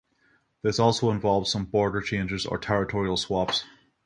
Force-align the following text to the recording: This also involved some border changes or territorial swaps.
This 0.63 0.79
also 0.79 1.11
involved 1.11 1.45
some 1.45 1.65
border 1.65 2.01
changes 2.01 2.47
or 2.47 2.57
territorial 2.57 3.17
swaps. 3.17 3.65